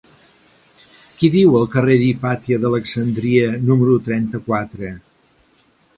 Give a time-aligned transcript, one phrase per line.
[1.19, 4.91] Qui viu al carrer d'Hipàtia d'Alexandria número trenta-quatre?